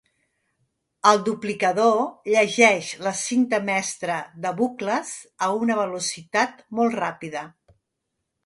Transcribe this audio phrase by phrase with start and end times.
[1.09, 1.99] El duplicador
[2.35, 5.13] llegeix la cinta mestra de bucles
[5.49, 7.47] a una velocitat molt ràpida.